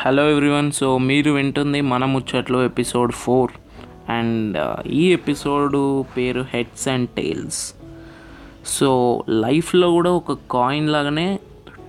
Hello 0.00 0.30
everyone 0.30 0.72
so 0.72 0.98
మీరు 0.98 1.30
వింటుంది 1.32 1.80
మన 1.80 2.04
ముచ్చట్లు 2.04 2.64
ఎపిసోడ్ 2.64 3.12
ఫోర్ 3.12 3.50
అండ్ 4.08 4.58
ఈ 4.86 5.12
ఎపిసోడ్ 5.12 6.04
పేరు 6.16 6.46
హెడ్స్ 6.54 6.88
అండ్ 6.88 7.10
టైల్స్ 7.10 7.74
సో 8.66 9.24
లైఫ్లో 9.28 9.90
కూడా 9.90 10.10
ఒక 10.10 10.32
కాయిన్ 10.50 10.88
లాగానే 10.88 11.38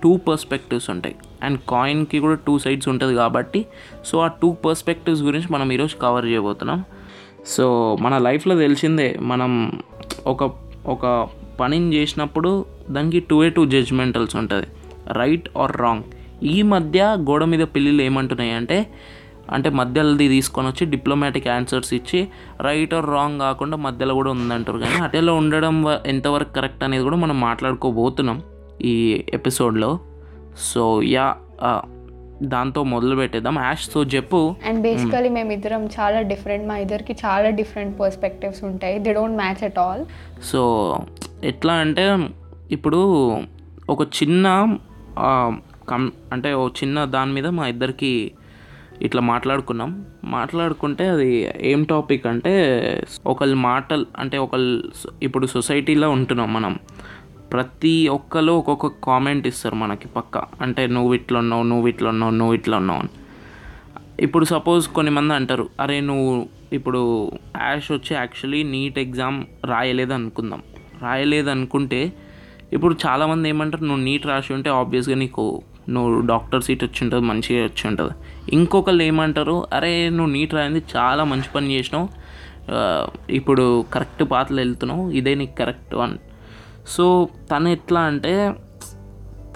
టూ 0.02 0.16
పర్స్పెక్టివ్స్ 0.16 0.90
ఉంటాయి. 0.90 1.16
అండ్ 1.42 1.60
కాయిన్కి 1.68 2.18
కూడా 2.18 2.34
టూ 2.46 2.58
సైడ్స్ 2.58 2.88
ఉంటుంది 2.88 3.14
కాబట్టి 3.14 3.66
సో 4.04 4.18
ఆ 4.18 4.26
టూ 4.26 4.52
పర్స్పెక్టివ్స్ 4.52 5.22
గురించి 5.22 5.46
మనం 5.50 5.72
ఈరోజు 5.72 5.96
కవర్ 5.96 6.26
చేయబోతున్నాం. 6.26 6.84
సో 7.46 7.96
మన 8.00 8.18
లైఫ్లో 8.18 8.56
తెలిసిందే 8.58 9.18
మనం 9.20 9.82
ఒక 10.26 10.50
ఒక 10.86 11.28
పనిని 11.60 11.94
చేసినప్పుడు 11.94 12.64
దానికి 12.90 13.20
టూ 13.20 13.44
ఏ 13.44 13.50
టూ 13.50 13.66
జడ్జ్మెంటల్స్ 13.66 14.36
ఉంటుంది. 14.36 14.66
రైట్ 15.12 15.48
ఆర్ 15.56 15.76
రాంగ్ 15.76 16.02
ఈ 16.42 16.62
మధ్య 16.62 17.16
గోడ 17.20 17.44
మీద 17.44 17.60
పిల్లిలు 17.60 18.02
ఏమంటున్నాయి 18.02 18.50
అంటే 18.50 18.86
అంటే 19.52 19.70
మధ్యలోది 19.70 20.28
తీసుకొని 20.28 20.68
వచ్చి 20.68 20.86
డిప్లొమాటిక్ 20.86 21.48
ఆన్సర్స్ 21.48 21.94
ఇచ్చి 21.94 22.28
రైట్ 22.60 22.94
ఆర్ 22.94 23.10
రాంగ్ 23.10 23.40
కాకుండా 23.40 23.76
మధ్యలో 23.76 24.14
కూడా 24.14 24.30
ఉందంటారు. 24.30 24.78
కానీ 24.78 24.94
అటెలో 25.02 25.34
ఉండడం 25.34 25.84
ఎంతవరకు 26.06 26.52
కరెక్ట్ 26.52 26.84
అనేది 26.84 27.04
కూడా 27.04 27.16
మనం 27.16 27.40
మాట్లాడుకోబోతున్నాం 27.40 28.42
ఈ 28.82 29.24
ఎపిసోడ్లో 29.34 30.00
సో 30.58 31.02
యా 31.02 31.34
దాంతో 32.42 32.82
మొదలు 32.82 33.16
పెట్టేద్దాం. 33.16 33.58
యాష్ 33.58 33.90
సో 33.90 34.04
చెప్పు. 34.04 34.54
అండ్ 34.66 34.80
బేసికలీ 34.80 35.28
మేమిద్దరం 35.28 35.86
చాలా 35.86 36.20
డిఫరెంట్ 36.20 36.68
మా 36.68 36.78
ఇద్దరికి 36.78 37.12
చాలా 37.12 37.50
డిఫరెంట్ 37.50 38.00
పర్స్పెక్టివ్స్ 38.00 38.64
ఉంటాయి. 38.64 38.98
They 38.98 39.12
don't 39.12 39.36
match 39.36 39.64
at 39.64 39.78
all 39.78 40.04
so 40.44 40.60
ఎట్లా 41.44 41.72
అంటే 41.72 42.18
ఇప్పుడు 42.70 43.00
ఒక 43.90 44.02
చిన్న 44.02 44.46
కం 45.90 46.12
అంటే 46.32 46.52
ఓ 46.52 46.68
చిన్న 46.68 47.04
దాని 47.04 47.32
మీద 47.32 47.46
మా 47.58 47.66
ఇద్దరికి 47.66 48.12
ఇట్లా 49.02 49.22
మాట్లాడుకున్నాం. 49.22 49.90
మాట్లాడుకుంటే 50.24 51.04
అది 51.08 51.28
ఏం 51.60 51.82
టాపిక్ 51.82 52.26
అంటే 52.26 52.52
ఒకళ్ళ 53.26 53.54
మాటలు 53.54 54.06
అంటే 54.18 54.38
ఒకళ్ళు 54.38 54.78
ఇప్పుడు 55.22 55.46
సొసైటీలో 55.46 56.10
ఉంటున్నాం 56.10 56.50
మనం. 56.52 56.74
ప్రతి 57.52 58.08
ఒక్కరు 58.08 58.52
ఒక్కొక్క 58.52 58.86
కామెంట్ 59.04 59.46
ఇస్తారు 59.46 59.74
మనకి 59.74 60.08
పక్క. 60.08 60.42
అంటే 60.60 60.86
నువ్వు 60.86 61.14
ఇట్లా 61.14 61.38
ఉన్నావు 61.38 61.62
నువ్వు 61.62 61.88
ఇట్లా 61.88 62.08
ఉన్నావు 62.10 62.32
నువ్వు 62.32 62.54
ఇట్లా 62.54 62.76
ఉన్నావు 62.76 63.00
అని. 63.00 63.12
ఇప్పుడు 64.20 64.44
సపోజ్ 64.44 64.88
కొన్ని 64.88 65.12
మంది 65.12 65.34
అంటారు 65.34 65.68
అరే 65.80 66.00
నువ్వు 66.00 66.30
ఇప్పుడు 66.72 67.00
యాష్ 67.60 67.92
వచ్చి 67.92 68.12
యాక్చువల్లీ 68.12 68.60
నీట్ 68.62 68.98
ఎగ్జామ్ 68.98 69.38
రాయలేదు 69.64 70.12
అనుకుందాం. 70.12 70.62
రాయలేదు 71.02 71.50
అనుకుంటే 71.50 72.00
ఇప్పుడు 72.72 72.94
చాలామంది 73.06 73.48
ఏమంటారు 73.48 73.84
నువ్వు 73.84 74.04
నీట్ 74.04 74.26
రాసి 74.26 74.50
ఉంటే 74.52 74.70
ఆబ్వియస్గా 74.70 75.16
నీకు 75.16 75.44
నువ్వు 75.88 76.26
డాక్టర్ 76.26 76.62
సీట్ 76.62 76.84
వచ్చి 76.84 77.00
ఉంటుంది 77.02 77.26
మంచిగా 77.26 77.64
వచ్చి 77.64 77.88
ఉంటుంది. 77.88 78.14
ఇంకొకళ్ళు 78.52 79.02
ఏమంటారు 79.02 79.66
అరే 79.72 80.08
నువ్వు 80.08 80.32
నీట్ 80.32 80.54
రాయింది 80.54 80.82
చాలా 80.96 81.24
మంచి 81.24 81.48
పని 81.54 81.74
చేసినావు. 81.74 82.08
ఇప్పుడు 83.30 83.84
కరెక్ట్ 83.94 84.24
పాత్రలు 84.30 84.60
వెళ్తున్నావు. 84.60 85.10
ఇదే 85.10 85.34
నీకు 85.34 85.56
కరెక్ట్ 85.56 85.94
వన్. 85.94 86.18
సో 86.88 87.28
తను 87.50 87.68
ఎట్లా 87.68 88.00
అంటే 88.00 88.52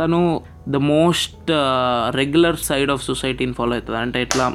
తను 0.00 0.42
the 0.68 0.76
most 0.76 1.50
regular 2.10 2.56
side 2.56 2.90
of 2.90 3.02
సొసైటీని 3.04 3.52
ఫాలో 3.52 3.72
అవుతుంది. 3.72 3.98
అంటే 3.98 4.22
ఎట్లా 4.22 4.46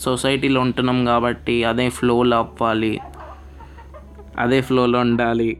సొసైటీలో 0.00 0.60
ఉంటున్నాం 0.60 1.04
కాబట్టి 1.04 1.64
అదే 1.64 1.88
ఫ్లోలో 1.88 2.36
అవ్వాలి. 2.36 3.00
అదే 4.38 4.60
ఫ్లోలో 4.60 4.98
ఉండాలి. 4.98 5.50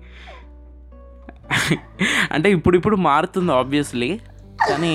అంటే 2.33 2.51
ఇప్పుడు 2.51 2.77
ఇప్పుడు 2.77 2.97
మారుతుంది 2.97 3.53
ఆబ్వియస్లీ 3.53 4.21
కానీ 4.69 4.95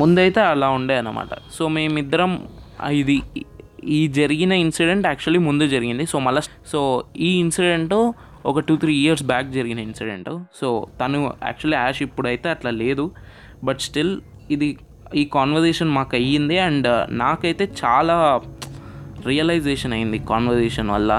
ముందైతే 0.00 0.40
అలా 0.50 0.68
ఉండే 0.76 0.94
అనమాట 1.00 1.32
సో 1.56 1.64
మేమిద్దరం 1.76 2.32
ఇది 3.00 3.16
ఈ 3.96 4.00
జరిగిన 4.18 4.52
ఇన్సిడెంట్ 4.64 5.06
యాక్చువల్లీ 5.10 5.40
ముందు 5.46 5.64
జరిగింది. 5.74 6.04
సో 6.12 6.16
మళ్ళీ 6.26 6.42
సో 6.72 6.80
ఈ 7.28 7.30
ఇన్సిడెంట్ 7.44 7.94
ఒక 8.50 8.60
టూ 8.68 8.74
త్రీ 8.82 8.92
ఇయర్స్ 9.02 9.24
బ్యాక్ 9.30 9.48
జరిగిన 9.56 9.80
ఇన్సిడెంట్. 9.88 10.30
సో 10.60 10.68
తను 11.00 11.18
యాక్చువల్లీ 11.48 11.78
యాష్ 11.80 12.00
ఇప్పుడైతే 12.06 12.48
అట్లా 12.54 12.70
లేదు. 12.82 13.04
బట్ 13.68 13.80
స్టిల్ 13.86 14.14
ఇది 14.54 14.68
ఈ 15.20 15.24
కాన్వర్జేషన్ 15.36 15.90
మాకు 15.98 16.16
అయ్యింది 16.20 16.56
అండ్ 16.68 16.88
నాకైతే 17.22 17.64
చాలా 17.82 18.16
రియలైజేషన్ 19.28 19.94
అయింది 19.98 20.18
కాన్వర్జేషన్ 20.32 20.90
వల్ల. 20.96 21.12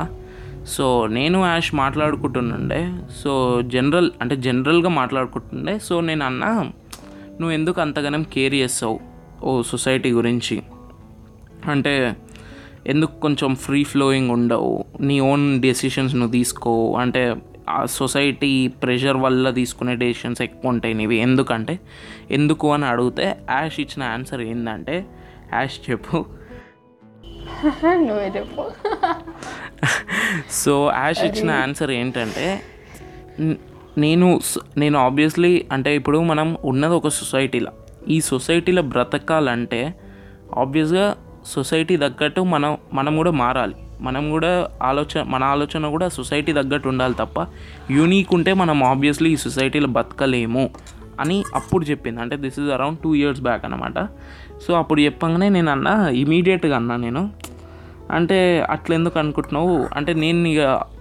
సో 0.67 1.07
నేను 1.07 1.45
యాష్ 1.45 1.75
మాట్లాడుకుంటుండే. 1.75 2.93
సో 3.23 3.61
జనరల్ 3.61 4.11
అంటే 4.21 4.35
జనరల్గా 4.35 4.89
మాట్లాడుకుంటుండే. 4.89 5.79
సో 5.79 6.01
నేను 6.01 6.25
అన్నా 6.25 6.53
నువ్వు 7.41 7.51
ఎందుకు 7.51 7.81
అంతగానం 7.81 8.23
కేర్ 8.23 8.53
చేస్తావు 8.53 8.99
ఓ 9.43 9.61
సొసైటీ 9.61 10.11
గురించి? 10.11 10.63
అంటే 11.65 12.15
ఎందుకు 12.87 13.19
కొంచెం 13.19 13.55
ఫ్రీ 13.55 13.83
ఫ్లోయింగ్ 13.83 14.31
ఉండవు? 14.31 14.85
నీ 15.01 15.19
ఓన్ 15.19 15.61
డెసిషన్స్ 15.61 16.15
నువ్వు 16.15 16.31
తీసుకో. 16.31 16.95
అంటే 16.95 17.35
ఆ 17.69 17.85
సొసైటీ 17.85 18.67
ప్రెషర్ 18.67 19.17
వల్ల 19.17 19.49
తీసుకునే 19.49 19.95
డెసిషన్స్ 19.95 20.41
ఎక్కువ 20.41 20.69
ఉంటాయి 20.69 20.93
నీవి. 20.93 21.15
ఎందుకంటే 21.15 21.79
ఎందుకు? 22.31 22.73
అని 22.73 22.85
అడిగితే 22.85 23.37
యాష్ 23.51 23.79
ఇచ్చిన 23.79 24.03
ఆన్సర్ 24.03 24.41
ఏంటంటే 24.41 25.05
యాష్ 25.53 25.91
చెప్పు. 25.91 26.25
నువ్వే 27.85 28.33
చెప్పు. 28.35 28.71
సో 30.51 30.91
యాష్ 30.95 31.19
ఇచ్చిన 31.19 31.51
ఆన్సర్ 31.51 31.91
ఏంటంటే 31.91 32.61
నేను 33.97 34.39
నేను 34.77 34.99
ఆబ్వియస్లీ 34.99 35.65
అంటే 35.71 35.95
ఇప్పుడు 35.95 36.19
మనం 36.19 36.57
ఉన్నది 36.65 36.93
ఒక 36.93 37.07
సొసైటీలో. 37.07 37.71
ఈ 38.07 38.21
సొసైటీలో 38.21 38.81
బ్రతకాలంటే 38.81 39.95
ఆబ్వియస్గా 40.57 41.15
సొసైటీ 41.45 41.97
తగ్గట్టు 41.97 42.41
మనం 42.41 42.77
మనం 42.93 43.17
కూడా 43.17 43.31
మారాలి. 43.31 43.75
మనం 44.01 44.29
కూడా 44.29 44.69
ఆలోచన 44.81 45.23
మన 45.23 45.43
ఆలోచన 45.43 45.89
కూడా 45.89 46.09
సొసైటీ 46.09 46.53
తగ్గట్టు 46.53 46.87
ఉండాలి 46.89 47.13
తప్ప 47.13 47.47
యూనిక్ 47.91 48.33
ఉంటే 48.33 48.53
మనం 48.53 48.83
ఆబ్వియస్లీ 48.83 49.29
ఈ 49.33 49.35
సొసైటీలో 49.35 49.87
బతకలేము 49.87 50.69
అని 51.19 51.43
అప్పుడు 51.55 51.85
చెప్పింది. 51.85 52.21
అంటే 52.21 52.35
this 52.35 52.59
is 52.59 52.71
around 52.71 52.99
two 52.99 53.15
years 53.15 53.41
back 53.41 53.65
అనమాట 53.65 53.99
సో 54.67 54.73
అప్పుడు 54.73 55.01
చెప్పంగానే 55.01 55.49
నేను 55.49 55.71
అన్నా 55.71 56.09
ఇమీడియట్గా 56.09 56.75
అన్నా 56.75 56.95
నేను 56.95 57.29
అంటే 58.11 58.65
అట్లా 58.69 58.95
ఎందుకు 58.95 59.19
అనుకుంటున్నావు? 59.19 59.87
అంటే 59.95 60.13
నేను 60.13 60.47
ఇక 60.47 60.59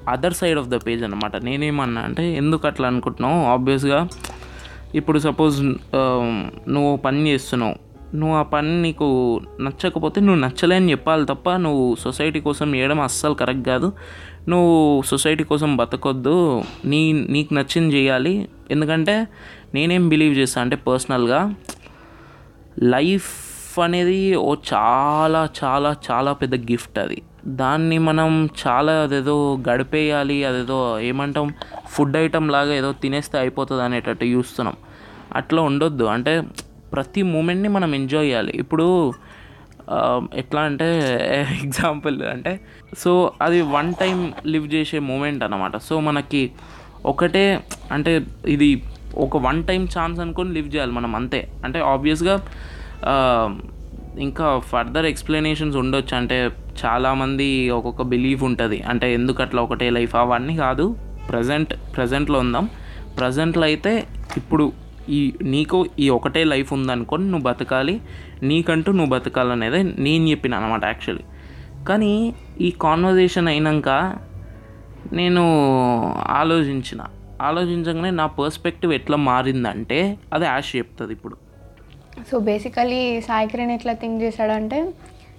other 0.09 0.35
side 0.35 0.59
of 0.59 0.69
the 0.69 0.75
page 0.87 1.05
అనమాట 1.05 1.37
నేనేమన్నా 1.37 2.01
అంటే 2.01 2.37
ఎందుకు 2.37 2.67
అట్లా 2.67 2.89
అనుకుంటున్నావు? 2.89 3.45
ఆబ్వియస్గా 3.45 4.09
ఇప్పుడు 4.95 5.19
సపోజ్ 5.19 5.61
um, 5.61 6.53
నువ్వు 6.69 6.97
పని 6.97 7.31
చేస్తున్నావు. 7.31 7.77
నువ్వు 8.15 8.37
ఆ 8.37 8.43
పని 8.43 8.83
నీకు 8.83 9.41
నచ్చకపోతే 9.61 10.21
నువ్వు 10.21 10.41
నచ్చలేని 10.41 10.91
చెప్పాలి 10.91 11.27
తప్ప 11.27 11.51
నువ్వు 11.51 11.95
సొసైటీ 11.95 12.41
కోసం 12.41 12.75
చేయడం 12.75 13.01
అస్సలు 13.01 13.35
కరెక్ట్ 13.35 13.67
కాదు. 13.69 13.93
నువ్వు 14.49 15.03
సొసైటీ 15.03 15.45
కోసం 15.45 15.77
బతకొద్దు. 15.77 16.65
నీ 16.85 17.13
నీకు 17.13 17.55
నచ్చింది 17.55 17.97
చేయాలి. 17.97 18.49
ఎందుకంటే 18.71 19.27
నేనేం 19.75 20.09
బిలీవ్ 20.09 20.35
చేస్తాను 20.35 20.65
అంటే 20.65 20.77
పర్సనల్గా 20.77 21.55
లైఫ్ 22.83 23.52
అనేది 23.81 24.35
ఓ 24.37 24.55
చాలా 24.73 25.49
చాలా 25.65 25.97
చాలా 26.11 26.33
పెద్ద 26.33 26.55
గిఫ్ట్ 26.55 26.99
అది. 26.99 27.23
దాన్ని 27.47 27.99
మనం 27.99 28.49
చాలా 28.67 28.93
అదేదో 28.93 29.59
గడిపేయాలి 29.69 30.45
అదేదో 30.45 31.01
ఏమంటాం 31.01 31.55
ఫుడ్ 31.87 32.17
ఐటమ్ 32.17 32.51
లాగా 32.51 32.75
ఏదో 32.75 32.93
తినేస్తే 32.93 33.39
అయిపోతుంది 33.39 33.83
అనేటట్టు 33.83 34.25
చూస్తున్నాం. 34.25 34.77
అట్లా 35.37 35.63
ఉండొద్దు. 35.63 36.05
అంటే 36.05 36.43
ప్రతి 36.93 37.23
మూమెంట్ని 37.23 37.69
మనం 37.69 37.95
ఎంజాయ్ 37.95 38.27
చేయాలి. 38.27 38.53
ఇప్పుడు 38.53 39.13
ఎట్లా 40.35 40.61
అంటే 40.61 40.87
ఎగ్జాంపుల్ 41.63 42.23
అంటే 42.23 42.61
సో 42.99 43.33
అది 43.43 43.63
వన్ 43.63 43.95
టైం 43.95 44.33
లివ్ 44.47 44.75
చేసే 44.75 44.99
మూమెంట్ 44.99 45.45
అనమాట 45.45 45.77
సో 45.77 46.01
మనకి 46.01 46.51
ఒకటే 47.07 47.61
అంటే 47.93 48.13
ఇది 48.47 48.83
ఒక 49.17 49.37
వన్ 49.37 49.65
టైం 49.65 49.89
ఛాన్స్ 49.99 50.21
అనుకొని 50.21 50.53
లివ్ 50.53 50.69
చేయాలి 50.75 50.93
మనం 50.93 51.17
అంతే. 51.17 51.41
అంటే 51.65 51.81
ఆబ్వియస్గా 51.81 52.37
Um, 53.11 53.53
ఇంకా 54.25 54.47
ఫర్దర్ 54.71 55.07
ఎక్స్ప్లెనేషన్స్ 55.11 55.77
ఉండొచ్చు. 55.81 56.15
అంటే 56.17 56.37
చాలామంది 56.81 57.47
ఒక్కొక్క 57.77 58.03
బిలీఫ్ 58.13 58.43
ఉంటుంది. 58.49 58.79
అంటే 58.91 59.07
ఎందుకు 59.19 59.39
అట్లా 59.45 59.61
ఒకటే 59.67 59.87
లైఫ్ 59.97 60.15
అవన్నీ 60.23 60.55
కాదు. 60.57 60.85
ప్రజెంట్ 61.31 61.73
ప్రజెంట్లో 61.97 62.39
ఉందాం. 62.39 62.67
ప్రజెంట్లో 63.19 63.65
అయితే 63.71 63.93
ఇప్పుడు 64.41 64.65
ఈ 65.19 65.21
నీకు 65.55 65.79
ఈ 65.99 66.09
ఒకటే 66.09 66.43
లైఫ్ 66.45 66.73
ఉందనుకొని 66.73 67.25
నువ్వు 67.31 67.47
బతకాలి. 67.51 67.95
నీకంటూ 68.51 68.93
నువ్వు 68.99 69.13
బతకాలనేది 69.17 69.83
నేను 70.07 70.25
చెప్పిన 70.33 70.55
అనమాట 70.55 70.85
యాక్చువల్లీ 70.85 71.25
కానీ 71.89 72.13
ఈ 72.61 72.71
కాన్వర్జేషన్ 72.87 73.49
అయినాక 73.49 73.89
నేను 75.21 75.45
ఆలోచించిన. 76.41 77.01
ఆలోచించగానే 77.41 78.11
నా 78.21 78.27
పర్స్పెక్టివ్ 78.41 78.93
ఎట్లా 79.01 79.17
మారిందంటే 79.31 80.01
అది 80.33 80.47
యాష్ 80.53 80.77
చెప్తుంది 80.77 81.13
ఇప్పుడు. 81.13 81.37
సో 82.31 82.39
బేసికలీ 82.49 83.01
సాయి 83.29 83.49
కిరణ్ 83.53 83.73
ఎట్లా 83.77 83.93
థింక్ 84.03 84.23
చేశాడంటే 84.23 84.79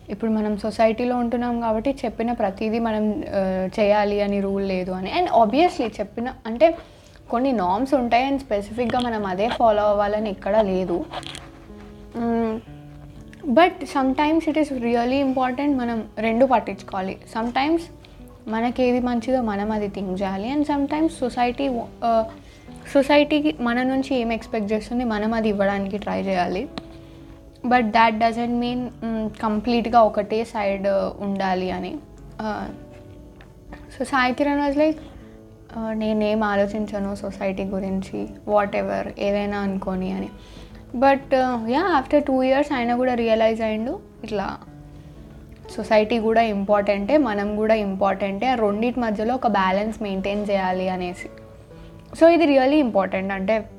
ఇప్పుడు 0.09 0.31
మనం 0.31 0.53
సొసైటీలో 0.63 1.15
ఉంటున్నాం 1.17 1.55
కాబట్టి 1.65 1.91
చెప్పిన 2.03 2.31
ప్రతిదీ 2.41 2.79
మనం 2.87 3.03
చేయాలి 3.77 4.17
అని 4.21 4.39
రూల్ 4.41 4.65
లేదు 4.73 4.91
అని. 4.91 5.11
అండ్ 5.11 5.29
ఆబ్వియస్లీ 5.41 5.87
చెప్పిన 5.99 6.27
అంటే 6.45 6.67
కొన్ని 7.31 7.51
నామ్స్ 7.51 7.93
ఉంటాయి 7.93 8.25
అండ్ 8.29 8.41
స్పెసిఫిక్గా 8.41 8.99
మనం 8.99 9.25
అదే 9.25 9.47
ఫాలో 9.49 9.83
అవ్వాలని 9.91 10.29
ఇక్కడ 10.29 10.55
లేదు. 10.71 10.97
But 13.59 13.77
sometimes 13.93 14.45
it 14.49 14.59
is 14.63 14.71
really 14.87 15.19
important 15.27 15.75
మనం 15.81 15.97
రెండు 16.17 16.45
పట్టించుకోవాలి. 16.53 17.15
సమ్టైమ్స్ 17.33 17.87
మనకేది 18.47 18.51
మనకి 18.53 18.83
ఏది 18.83 18.99
మంచిదో 19.07 19.39
మనం 19.49 19.69
అది 19.71 19.87
థింక్ 19.95 20.15
చేయాలి. 20.21 20.47
అండ్ 20.53 20.65
సమ్టైమ్స్ 20.67 21.15
సొసైటీ 21.19 21.65
సొసైటీకి 22.91 23.51
మన 23.67 23.83
నుంచి 23.89 24.11
ఏం 24.21 24.29
ఎక్స్పెక్ట్ 24.35 24.69
చేస్తుంది 24.71 25.03
మనం 25.11 25.31
అది 25.37 25.47
ఇవ్వడానికి 25.53 25.97
ట్రై 26.05 26.17
చేయాలి. 26.27 26.63
బట్ 27.71 27.87
దాట్ 27.97 28.15
డజంట్ 28.23 28.57
మీన్ 28.63 28.83
కంప్లీట్గా 29.45 29.99
ఒకటే 30.09 30.39
సైడ్ 30.53 30.87
uh, 30.87 31.25
ఉండాలి 31.25 31.69
అని. 31.77 31.93
Uh, 32.45 32.65
so 33.93 34.03
Sai 34.11 34.33
Kiran 34.39 34.61
was 34.63 34.77
like 34.81 34.99
uh, 35.75 35.93
నేనేం 36.01 36.43
ఆలోచించను 36.51 37.11
సొసైటీ 37.23 37.65
గురించి 37.75 38.19
వాట్ 38.47 38.75
ఎవర్ 38.81 39.09
ఏదైనా 39.27 39.59
అనుకోని 39.67 40.11
అని. 40.17 40.29
But 41.03 41.33
yeah 41.75 41.83
after 41.99 42.23
two 42.29 42.35
years 42.49 42.71
ఆయన 42.77 42.95
కూడా 43.01 43.13
రియలైజ్ 43.23 43.61
అయిండు 43.67 43.93
ఇట్లా 44.25 44.47
సొసైటీ 45.75 46.17
కూడా 46.25 46.41
ఇంపార్టెంటే 46.55 47.13
మనం 47.29 47.47
కూడా 47.61 47.75
ఇంపార్టెంటే 47.87 48.47
ఆ 48.53 48.57
రెండింటి 48.65 48.99
మధ్యలో 49.05 49.33
ఒక 49.39 49.47
బ్యాలెన్స్ 49.59 49.97
మెయింటైన్ 50.05 50.43
చేయాలి 50.49 50.85
అనేసి. 50.95 51.29
సో 52.19 52.29
ఇది 52.29 52.45
రియలీ 52.45 52.77
ఇంపార్టెంట్ 52.77 53.33
అంటే 53.33 53.69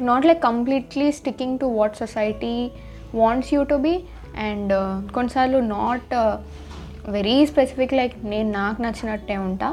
not 0.00 0.26
like 0.26 0.42
completely 0.42 1.12
sticking 1.12 1.58
to 1.58 1.64
what 1.64 1.96
society 1.96 2.70
wants 3.14 3.54
you 3.54 3.62
to 3.62 3.74
be 3.74 4.00
and 4.38 4.72
కొన్నిసార్లు 5.12 5.58
నాట్ 5.58 6.14
వెరీ 7.10 7.46
స్పెసిఫిక్ 7.46 7.94
లైక్ 7.94 8.24
నేను 8.24 8.50
నాకు 8.52 8.82
నచ్చినట్టే 8.82 9.36
ఉంటా. 9.36 9.72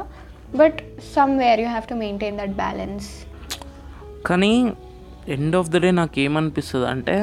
But 0.56 0.78
somewhere 1.16 1.60
you 1.60 1.66
have 1.66 1.84
to 1.88 1.94
maintain 1.94 2.38
that 2.38 2.50
balance 2.50 3.08
కానీ 4.26 4.72
ఎండ్ 5.28 5.56
ఆఫ్ 5.56 5.70
ద 5.70 5.76
డే 5.76 5.90
నాకు 5.90 6.20
ఏమనిపిస్తుంది 6.20 6.86
అంటే 6.86 7.16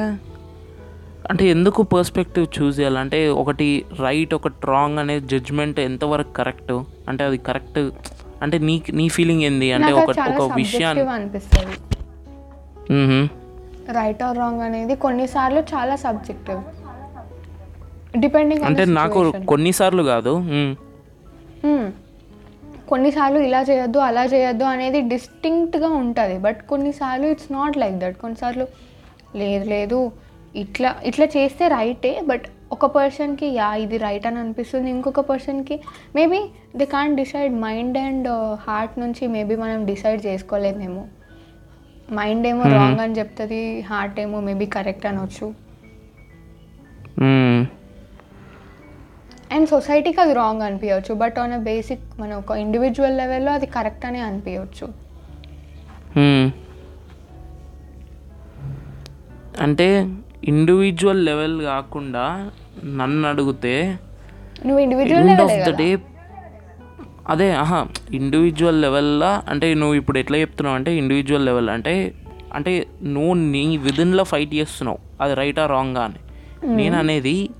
అంటే 1.30 1.44
ఎందుకు 1.46 1.82
పర్స్పెక్టివ్ 1.82 2.62
చూస్ 2.62 2.80
చేయాలి? 2.80 2.98
అంటే 2.98 3.28
ఒకటి 3.28 3.84
రైట్ 4.00 4.34
ఒకటి 4.34 4.66
రాంగ్ 4.66 4.98
అనే 4.98 5.20
జడ్జ్మెంట్ 5.20 5.80
ఎంతవరకు 5.80 6.32
కరెక్ట్ 6.32 6.72
అంటే 7.08 7.24
అది 7.24 7.38
కరెక్ట్ 7.38 7.78
అంటే 8.44 8.56
నీ 8.68 8.76
నీ 9.00 9.06
ఫీలింగ్ 9.16 9.42
ఏంది? 9.48 9.68
అంటే 9.76 9.90
ఒక 10.00 10.10
ఒక 10.44 10.52
విషయాన్ని 10.62 11.04
అనిపిస్తుంది. 11.16 11.76
రైట్ 13.98 14.22
ఆర్ 14.26 14.38
రాంగ్ 14.42 14.62
అనేది 14.68 14.94
కొన్నిసార్లు 15.04 15.60
చాలా 15.74 15.94
సబ్జెక్టివ్ 16.06 16.62
డిపెండింగ్ 18.22 18.64
అంటే 18.68 18.84
నాకు 19.00 19.20
కొన్నిసార్లు 19.52 20.02
కాదు. 20.12 20.32
కొన్నిసార్లు 22.90 23.38
ఇలా 23.48 23.60
చేయొద్దు 23.68 23.98
అలా 24.08 24.24
చేయొద్దు 24.32 24.64
అనేది 24.72 24.98
డిస్టింక్ట్గా 25.12 25.90
ఉంటుంది. 26.02 26.36
బట్ 26.46 26.60
కొన్నిసార్లు 26.72 27.26
ఇట్స్ 27.34 27.50
నాట్ 27.52 27.76
లైక్ 27.82 27.96
దట్ 28.02 28.16
కొన్నిసార్లు 28.24 28.66
లేదు 29.42 29.64
లేదు 29.74 29.98
ఇట్లా 30.62 30.90
ఇట్లా 31.10 31.26
చేస్తే 31.36 31.64
రైటే 31.68 32.12
బట్ 32.26 32.44
ఒక 32.72 32.86
పర్సన్కి 32.86 33.46
యా 33.46 33.74
ఇది 33.74 33.96
రైట్ 33.96 34.26
అని 34.26 34.38
అనిపిస్తుంది. 34.38 34.90
ఇంకొక 34.90 35.20
పర్సన్కి 35.20 35.80
maybe 36.16 36.40
they 36.76 36.84
can't 36.84 37.16
decide 37.16 37.54
mind 37.54 37.98
and 37.98 38.28
heart 38.60 38.98
నుంచి 38.98 39.26
మేబీ 39.26 39.56
మనం 39.56 39.84
డిసైడ్ 39.84 40.26
చేసుకోలేమేమో. 40.26 41.04
మైండ్ 42.12 42.46
ఏమో 42.46 42.62
రాంగ్ 42.62 43.00
అని 43.00 43.18
చెప్తుంది 43.18 43.80
హార్ట్ 43.80 44.20
ఏమో 44.20 44.40
మేబీ 44.40 44.66
కరెక్ట్ 44.66 45.06
అనొచ్చు. 45.06 45.54
అండ్ 49.52 49.68
సొసైటీకి 49.68 50.20
అది 50.20 50.32
రాంగ్ 50.34 50.62
అనిపించవచ్చు 50.62 51.14
బట్ 51.14 51.38
ఆన్ 51.38 51.52
అ 51.52 51.56
బేసిక్ 51.56 52.20
మన 52.20 52.34
ఒక 52.34 52.50
ఇండివిజువల్ 52.50 53.18
లెవెల్లో 53.18 53.52
అది 53.52 53.66
కరెక్ట్ 53.66 54.06
అని 54.06 54.20
అనిపించవచ్చు 54.20 54.86
మ్మ్. 56.16 56.50
అంటే 59.60 59.86
ఇండివిజువల్ 60.48 61.26
లెవెల్ 61.26 61.62
కాకుండా 61.62 62.50
నన్ను 62.84 63.28
అడిగితే 63.28 63.98
నువ్వు 64.66 64.78
individual 64.78 65.28
end 65.28 65.40
of 65.40 65.68
the 65.68 65.76
day 65.76 65.98
అదే 67.28 67.52
ఆహా 67.52 67.86
ఇండివిజువల్ 68.12 68.82
లెవెల్లో 68.82 69.30
అంటే 69.48 69.74
నువ్వు 69.74 69.94
ఇప్పుడు 69.94 70.18
ఎట్లా 70.18 70.38
చెప్తున్నావు 70.38 70.76
అంటే 70.76 70.96
ఇండివిజువల్ 70.96 71.46
లెవెల్ 71.46 71.70
అంటే 71.70 72.14
అంటే 72.54 72.86
నువ్వు 73.02 73.34
నీ 73.34 73.76
విదిన్లో 73.76 74.24
ఫైట్ 74.24 74.54
చేస్తున్నావు. 74.54 74.98
అది 75.20 75.34
రైటా 75.34 75.66
రాంగా 75.66 76.02
అని. 76.02 76.20
నేను 76.76 76.96
అనేది 76.98 77.50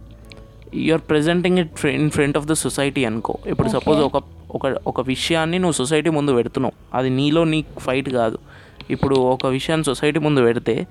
you're 0.74 1.02
presenting 1.10 1.58
it 1.58 1.86
in 1.86 2.10
front 2.10 2.36
of 2.36 2.46
the 2.46 2.52
society 2.52 3.04
అనుకో. 3.04 3.38
ఇప్పుడు 3.46 3.68
సపోజ్ 3.68 3.98
ఒక 3.98 4.22
ఒక 4.50 4.66
ఒక 4.86 5.00
విషయాన్ని 5.00 5.58
నువ్వు 5.58 5.72
సొసైటీ 5.72 6.10
ముందు 6.10 6.32
పెడుతున్నావు. 6.32 6.96
అది 6.96 7.10
నీలో 7.10 7.44
నీ 7.44 7.64
ఫైట్ 7.78 8.08
కాదు. 8.08 8.38
ఇప్పుడు 8.90 9.16
ఒక 9.16 9.46
విషయాన్ని 9.46 9.84
సొసైటీ 9.84 10.18
ముందు 10.18 10.40
పెడితే 10.40 10.86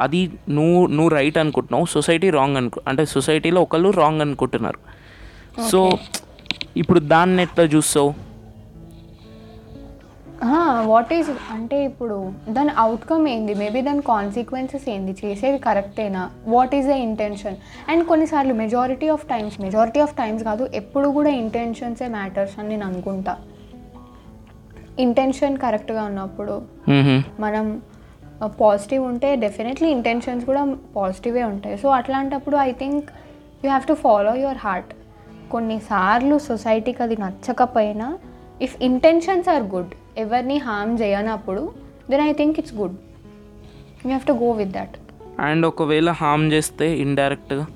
అది 0.00 0.20
నువ్వు 0.48 0.86
నువ్వు 0.86 1.08
రైట్ 1.08 1.38
అనుకుంటున్నావు 1.38 1.86
సొసైటీ 1.90 2.30
రాంగ్ 2.30 2.56
అనుకో 2.56 2.80
అంటే 2.88 3.04
సొసైటీలో 3.06 3.62
ఒకళ్ళు 3.62 3.90
రాంగ్ 3.90 4.20
అనుకుంటున్నారు. 4.20 4.80
సో 5.70 5.80
ఇప్పుడు 6.76 7.00
దాన్ని 7.14 7.42
ఎట్లా 7.42 7.64
చూస్తావు? 7.64 8.10
వాట్ 10.90 11.12
ఈస్ 11.12 11.30
అంటే 11.50 11.84
ఇప్పుడు 11.84 12.32
దాని 12.48 12.70
అవుట్కమ్ 12.78 13.24
ఏంది? 13.28 13.54
మేబీ 13.54 13.80
దాని 13.80 14.02
కాన్సిక్వెన్సెస్ 14.02 14.88
ఏంది? 14.88 15.12
చేసేది 15.24 15.58
కరెక్టేనా 15.58 16.22
what 16.46 16.74
is 16.74 16.86
the 16.86 16.90
intention 16.90 17.56
and 17.88 18.06
కొన్నిసార్లు 18.06 18.54
majority 18.54 19.08
of 19.08 19.24
times 19.26 19.60
majority 19.60 20.00
of 20.00 20.14
times 20.18 20.44
కాదు 20.44 20.70
ఎప్పుడు 20.74 21.08
కూడా 21.08 21.30
ఇంటెన్షన్సే 21.30 22.08
మ్యాటర్స్ 22.08 22.58
అని 22.58 22.68
నేను 22.68 22.86
అనుకుంటా. 22.86 23.36
ఇంటెన్షన్ 24.98 25.56
కరెక్ట్గా 25.58 26.02
ఉన్నప్పుడు. 26.04 26.56
మనం 27.40 27.66
పాజిటివ్ 28.58 29.02
ఉంటే 29.04 29.36
డెఫినెట్లీ 29.36 29.88
ఇంటెన్షన్స్ 29.90 30.44
కూడా 30.44 30.62
పాజిటివే 30.96 31.44
ఉంటాయి. 31.44 31.76
సో 31.78 31.88
అట్లాంటప్పుడు 31.90 32.56
I 32.62 32.72
think 32.72 33.08
you 33.62 33.68
have 33.68 33.86
to 33.86 33.94
follow 34.02 34.34
your 34.36 34.56
heart 34.58 34.92
కొన్నిసార్లు 35.50 36.38
సొసైటీకి 36.46 37.02
అది 37.02 37.16
నచ్చకపోయినా 37.16 38.08
ఇఫ్ 38.60 38.76
ఇంటెన్షన్స్ 38.82 39.48
ఆర్ 39.48 39.62
గుడ్ 39.74 39.92
ఎవరిని 40.18 40.58
హామ్ 40.58 40.98
చేయనప్పుడు 41.00 41.62
then 42.10 42.22
I 42.22 42.32
think 42.32 42.58
it's 42.58 42.74
good 42.74 42.96
you 44.00 44.08
have 44.08 44.26
to 44.26 44.36
go 44.42 44.50
with 44.52 44.70
that 44.70 44.96
and 45.40 45.66
ఒకవేళ 45.66 46.10
హామ్ 46.20 46.52
చేస్తే 46.52 46.86
ఇండైరెక్ట్గా 46.98 47.66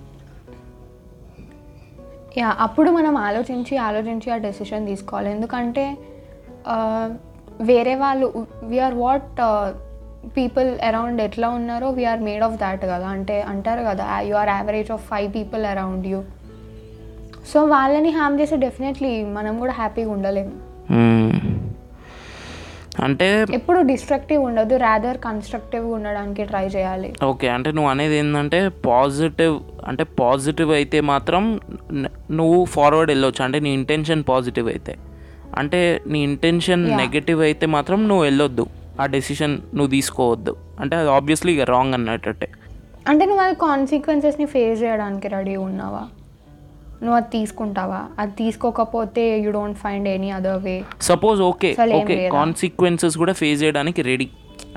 యా 2.39 2.57
అప్పుడు 2.59 2.91
మనం 2.91 3.17
ఆలోచించి 3.19 3.77
ఆలోచించి 3.79 4.31
ఆ 4.31 4.37
డెసిషన్ 4.39 4.87
తీసుకోవాలి. 4.87 5.31
ఎందుకంటే 5.31 5.85
ఆ, 6.67 6.77
వేరే 7.61 7.95
వాళ్ళు 7.95 8.27
వీఆర్ 8.63 8.95
వాట్ 8.95 9.41
పీపుల్ 10.37 10.71
అరౌండ్ 10.89 11.21
ఎట్లా 11.27 11.49
ఉన్నారో 11.59 11.89
వీఆర్ 11.99 12.23
మేడ్ 12.29 12.45
ఆఫ్ 12.47 12.57
దాట్ 12.65 12.85
కదా. 12.93 13.09
అంటే 13.17 13.37
అంటారు 13.53 13.83
కదా 13.91 14.07
you 14.29 14.37
or 14.43 14.53
average 14.59 14.91
of 14.97 15.05
five 15.13 15.29
people 15.39 15.65
around 15.73 16.07
you 16.13 16.21
so 17.53 17.61
వాళ్ళని 17.75 18.11
హామ్ 18.19 18.37
చేస్తే 18.41 18.57
డెఫినెట్లీ 18.67 19.13
మనం 19.39 19.55
కూడా 19.63 19.73
హ్యాపీగా 19.81 20.13
ఉండలేము. 20.17 20.55
అంటే 23.05 23.27
ఎప్పుడు 23.59 23.79
డిస్ట్రక్టివ్ 23.91 24.41
ఉండదు 24.49 24.75
రాదర్ 24.85 25.17
కన్స్ట్రక్టివ్గా 25.25 25.91
ఉండడానికి 25.97 26.43
ట్రై 26.51 26.67
చేయాలి. 26.75 27.09
ఓకే 27.31 27.47
అంటే 27.55 27.71
నువ్వు 27.77 27.91
అనేది 27.93 28.15
ఏంటంటే 28.19 28.61
పాజిటివ్ 28.87 29.57
అంటే 29.91 30.05
పాజిటివ్ 30.21 30.71
అయితే 30.79 30.99
మాత్రం 31.13 31.43
నువ్వు 32.39 32.61
ఫార్వర్డ్ 32.77 33.11
వెళ్ళొచ్చు. 33.15 33.43
అంటే 33.47 33.61
నీ 33.67 33.73
ఇంటెన్షన్ 33.81 34.23
పాజిటివ్ 34.31 34.69
అయితే. 34.75 34.95
అంటే 35.63 35.81
నీ 36.13 36.21
ఇంటెన్షన్. 36.31 36.85
నెగటివ్ 37.03 37.43
అయితే 37.49 37.67
మాత్రం 37.77 37.99
నువ్వు 38.09 38.25
వెళ్ళొద్దు. 38.29 38.67
ఆ 39.01 39.05
డెసిషన్ 39.15 39.55
నువ్వు 39.77 39.91
తీసుకోవద్దు. 39.97 40.53
అంటే 40.83 40.95
అది 41.01 41.11
ఆబ్వియస్లీ 41.17 41.53
ఇక 41.57 41.65
రాంగ్ 41.75 41.95
అన్నట్టే 41.99 42.49
అంటే 43.11 43.23
నువ్వు 43.31 43.43
అది 43.47 43.57
కాన్సిక్వెన్సెస్ని 43.65 44.47
ఫేస్ 44.53 44.79
చేయడానికి 44.83 45.29
రెడీ 45.37 45.57
ఉన్నావా? 45.69 46.03
నువ్వు 47.03 47.17
అది 47.21 47.29
తీసుకుంటావా? 47.37 47.99
అది 48.21 48.33
తీసుకోకపోతే 48.43 49.25
you 49.45 49.51
don't 49.57 49.79
find 49.83 50.09
any 50.15 50.31
other 50.39 50.61
way 50.67 50.77
suppose 51.11 51.41
okay 51.51 51.71
okay? 51.99 52.17
Consequences 52.39 53.17
కూడా 53.23 53.33
ఫేస్ 53.41 53.59
చేయడానికి 53.65 54.03
రెడీ 54.11 54.29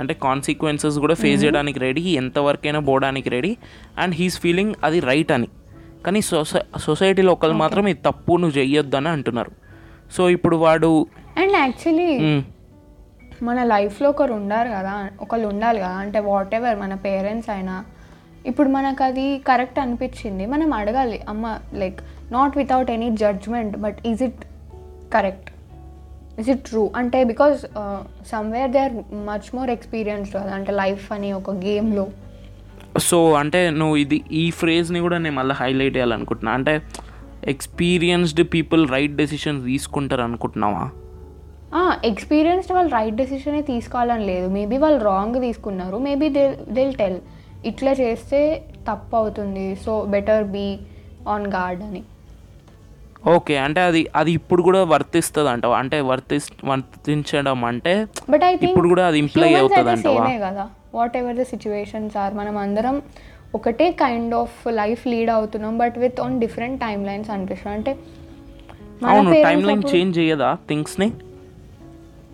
అంటే 0.01 0.13
కాన్సిక్వెన్సెస్ 0.25 0.97
కూడా 1.03 1.15
ఫేస్ 1.21 1.39
చేయడానికి 1.43 1.79
రెడీ 1.85 2.03
ఎంతవరకైనా 2.21 2.79
పోవడానికి 2.89 3.29
రెడీ 3.35 3.51
అండ్ 4.03 4.15
హీస్ 4.19 4.39
ఫీలింగ్ 4.43 4.73
అది 4.87 4.99
రైట్ 5.11 5.31
అని. 5.37 5.49
కానీ 6.05 6.19
సొసై 6.21 6.61
సొసైటీలో 6.87 7.31
ఒకళ్ళు 7.37 7.57
మాత్రం 7.63 7.85
ఇది 7.91 8.01
తప్పు 8.05 8.33
నువ్వు 8.41 8.55
చెయ్యొద్దు 8.59 8.97
అని 8.99 9.09
అంటున్నారు. 9.15 9.51
సో 10.15 10.29
ఇప్పుడు 10.35 10.55
వాడు 10.65 10.91
అండ్ 11.41 11.55
యాక్చువల్లీ 11.63 12.11
మన 13.43 13.63
లైఫ్లో 13.63 14.09
ఒకరు 14.09 14.33
ఉండారు 14.33 14.67
కదా 14.67 15.09
ఒకళ్ళు 15.21 15.47
ఉండాలి 15.47 15.79
కదా 15.79 15.95
అంటే 15.95 16.19
వాట్ 16.19 16.55
ఎవర్ 16.55 16.79
మన 16.79 16.93
పేరెంట్స్ 16.93 17.49
అయినా. 17.49 17.85
ఇప్పుడు 18.45 18.69
మనకు 18.69 19.03
అది 19.03 19.39
కరెక్ట్ 19.39 19.79
అనిపించింది 19.79 20.45
మనం 20.45 20.73
అడగాలి 20.73 21.21
అమ్మ 21.29 21.59
like 21.73 21.99
not 22.31 22.57
without 22.57 22.91
any 22.91 23.09
judgement 23.09 23.77
but 23.77 23.97
is 24.05 24.23
it 24.23 24.45
correct 25.13 25.51
is 26.39 26.49
it 26.49 26.63
true 26.63 26.91
అంటే 26.95 27.23
because 27.23 27.61
somewhere 28.27 28.71
they 28.71 28.79
are 28.79 28.93
much 29.13 29.55
more 29.55 29.69
experienced 29.69 30.35
కదా 30.35 30.53
అంటే 30.53 30.71
లైఫ్ 30.71 31.11
అని 31.11 31.33
ఒక 31.33 31.51
గేమ్లో 31.51 32.07
సో 32.97 33.33
అంటే 33.33 33.69
నువ్వు 33.69 33.95
ఇది 33.95 34.23
ఈ 34.31 34.51
ఫ్రేజ్ని 34.51 34.99
కూడా 34.99 35.17
నేను 35.17 35.35
మళ్ళీ 35.35 35.55
హైలైట్ 35.55 35.95
చేయాలనుకుంటున్నా. 35.95 36.51
అంటే 36.51 36.81
ఎక్స్పీరియన్స్డ్ 37.43 38.43
పీపుల్ 38.53 38.89
రైట్ 38.89 39.15
డెసిషన్స్ 39.15 39.65
తీసుకుంటారు 39.65 40.21
అనుకుంటున్నావా 40.21 40.89
ఎక్స్పీరియన్స్డ్ 42.03 42.73
వాళ్ళు 42.73 42.91
రైట్ 42.91 43.15
డెసిషనే 43.15 43.61
తీసుకోవాలని 43.61 44.25
లేదు. 44.25 44.47
మేబీ 44.49 44.77
వాళ్ళు 44.77 45.03
రాంగ్ 45.03 45.41
తీసుకున్నారు. 45.41 45.97
మేబీ 45.97 46.29
దే 46.29 46.57
దిల్ 46.69 46.93
టెల్ 46.93 47.19
ఇట్లా 47.65 47.91
చేస్తే 47.91 48.63
తప్పు 48.89 49.15
అవుతుంది. 49.15 49.75
So 49.75 50.05
better 50.05 50.43
be 50.43 50.79
on 51.27 51.47
guard 51.47 51.83
అని. 51.83 52.03
ఓకే 53.27 53.57
అంటే 53.57 53.81
అది 53.81 54.07
అది 54.15 54.31
ఇప్పుడు 54.31 54.61
కూడా 54.61 54.83
వర్తిస్తుంది 54.83 55.49
అంటావా 55.49 55.77
అంటే 55.77 56.01
వర్తి 56.01 56.39
వర్తించడం 56.65 57.65
అంటే 57.65 58.07
బట్ 58.29 58.43
ఐ 58.43 58.53
ఇప్పుడు 58.53 58.87
కూడా 58.87 59.07
అది 59.07 59.19
ఇంప్లై 59.19 59.53
అవుతుంది 59.53 59.95
సేమే 60.01 60.39
కదా. 60.39 60.69
What 60.95 61.17
ever 61.17 61.35
the 61.35 61.41
situations 61.41 62.17
are 62.17 62.33
మనం 62.33 62.57
అందరం 62.57 63.01
ఒకటే 63.55 63.91
కైండ్ 63.91 64.35
ఆఫ్ 64.35 64.67
లైఫ్ 64.67 65.07
లీడ్ 65.07 65.29
అవుతున్నాం 65.29 65.77
but 65.77 65.97
with 65.97 66.21
on 66.21 66.39
different 66.39 66.81
time 66.81 67.05
lines 67.05 67.29
అనిపిస్తుంది. 67.29 67.75
అంటే 67.77 67.91
అవును 69.07 69.31
టైం 69.31 69.63
లైన్ 69.63 69.83
చేంజ్ 69.95 70.19
చేయదా 70.19 70.57
థింగ్స్ని 70.69 71.11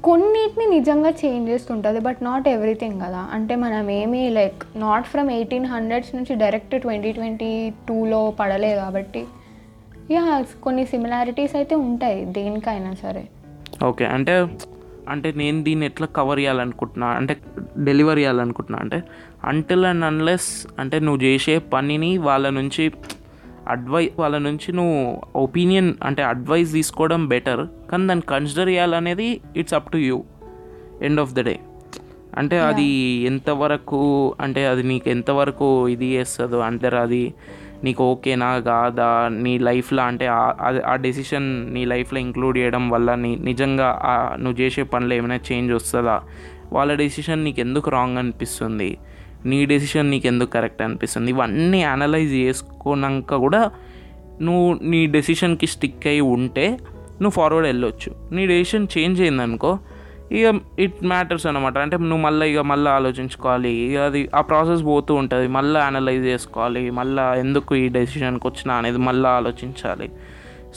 కొన్నిటిని 0.03 0.65
నిజంగా 0.75 1.09
చేంజ్ 1.21 1.49
చేస్తుంటుంది 1.49 1.99
బట్ 1.99 2.19
నాట్ 2.23 2.47
ఎవ్రీథింగ్ 2.47 2.97
కదా. 3.01 3.21
అంటే 3.31 3.53
మనం 3.55 3.89
ఏమీ 3.91 4.29
like 4.29 4.59
not 4.75 5.07
from 5.07 5.31
eighteen 5.31 5.65
hundreds 5.65 6.11
నుంచి 6.15 6.35
డైరెక్ట్ 6.35 6.75
ట్వంటీ 6.81 7.11
ట్వంటీ 7.11 7.51
టూలో 7.89 8.31
పడలేదు 8.39 8.79
కాబట్టి 8.79 9.21
యా 10.11 10.23
కొన్ని 10.63 10.85
సిమిలారిటీస్ 10.85 11.55
అయితే 11.55 11.75
ఉంటాయి 11.75 12.25
దేనికైనా 12.37 12.93
సరే. 12.93 13.23
ఓకే 13.85 14.05
అంటే 14.05 14.35
అంటే 15.09 15.29
నేను 15.35 15.63
దీన్ని 15.63 15.85
ఎట్లా 15.85 16.07
కవర్ 16.07 16.39
చేయాలనుకుంటున్నా 16.39 17.07
అంటే 17.07 17.33
డెలివర్ 17.77 18.19
చేయాలనుకుంటున్నా 18.19 18.79
అంటే 18.79 18.99
అంటిల్ 19.43 19.85
అండ్ 19.85 20.05
అన్లెస్ 20.05 20.67
అంటే 20.79 20.99
నువ్వు 20.99 21.21
చేసే 21.23 21.55
పనిని 21.73 22.17
వాళ్ళ 22.17 22.49
నుంచి 22.49 22.83
అడ్వై 23.67 24.11
వాళ్ళ 24.19 24.37
నుంచి 24.37 24.71
నువ్వు 24.71 24.97
ఒపీనియన్ 25.35 25.93
అంటే 26.03 26.23
అడ్వైస్ 26.23 26.71
తీసుకోవడం 26.71 27.27
బెటర్ 27.27 27.67
కానీ 27.89 28.07
దాన్ని 28.07 28.21
కన్సిడర్ 28.29 28.69
చేయాలనేది 28.69 29.41
it's 29.55 29.73
up 29.73 29.91
to 29.91 29.97
you 29.97 30.23
end 31.01 31.19
of 31.19 31.33
the 31.33 31.39
day 31.39 31.59
అంటే 32.37 32.59
అది 32.59 32.87
ఎంతవరకు 33.25 34.33
అంటే 34.41 34.65
అది 34.65 34.83
నీకు 34.83 35.09
ఎంతవరకు 35.09 35.87
ఇది 35.87 36.05
చేస్తుందో 36.13 36.59
అంటే 36.59 36.87
అది 36.97 37.33
నీకు 37.83 38.03
ఓకేనా 38.03 38.59
కాదా 38.59 39.29
నీ 39.29 39.57
లైఫ్లో 39.57 40.03
అంటే 40.03 40.27
ఆ- 40.27 40.95
డెసిషన్ 40.95 41.73
నీ 41.73 41.85
లైఫ్లో 41.85 42.19
ఇంక్లూడ్ 42.19 42.57
చేయడం 42.57 42.89
వల్ల 42.89 43.15
నీ 43.15 43.35
నిజంగా 43.35 43.89
నువ్వు 44.35 44.61
చేసే 44.61 44.83
పనిలో 44.83 45.15
ఏమైనా 45.15 45.35
చేంజ్ 45.35 45.73
వస్తుందా? 45.73 46.21
వాళ్ళ 46.71 46.93
డెసిషన్ 46.93 47.43
నీకు 47.43 47.59
ఎందుకు 47.59 47.89
రాంగ్ 47.89 48.17
అనిపిస్తుంది? 48.17 48.97
నీ 49.45 49.65
డెసిషన్ 49.65 50.09
నీకు 50.11 50.27
ఎందుకు 50.27 50.51
కరెక్ట్ 50.51 50.81
అనిపిస్తుంది? 50.81 51.31
ఇవన్నీ 51.31 51.83
అనలైజ్ 51.83 52.33
చేసుకున్నాక 52.33 53.35
కూడా 53.45 53.61
నువ్వు 54.41 54.67
నీ 54.91 55.01
డెసిషన్కి 55.15 55.67
స్టిక్ 55.67 56.07
అయి 56.07 56.21
ఉంటే 56.35 56.65
నువ్వు 57.21 57.35
ఫార్వర్డ్ 57.39 57.67
వెళ్ళొచ్చు. 57.67 58.11
నీ 58.35 58.43
డెసిషన్ 58.47 58.87
చేంజ్ 58.97 59.21
అయిందనుకో 59.21 59.71
ఇక 60.37 60.53
ఇట్ 60.79 60.99
మ్యాటర్స్ 61.11 61.45
అనమాట 61.47 61.77
అంటే 61.77 61.95
నువ్వు 61.97 62.21
మళ్ళీ 62.25 62.45
ఇక 62.51 62.61
మళ్ళీ 62.71 62.89
ఆలోచించుకోవాలి. 62.91 63.71
ఇక 63.87 63.97
అది 64.09 64.21
ఆ 64.35 64.41
ప్రాసెస్ 64.41 64.81
పోతూ 64.85 65.15
ఉంటుంది. 65.15 65.47
మళ్ళీ 65.57 65.79
అనలైజ్ 65.79 66.23
చేసుకోవాలి. 66.25 66.83
మళ్ళీ 66.99 67.23
ఎందుకు 67.39 67.75
ఈ 67.75 67.87
డెసిషన్కి 67.97 68.47
వచ్చినా 68.47 68.73
అనేది 68.75 68.97
మళ్ళీ 68.97 69.29
ఆలోచించాలి. 69.29 70.07